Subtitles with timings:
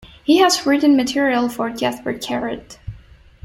[0.23, 2.79] He has written material for Jasper Carrot.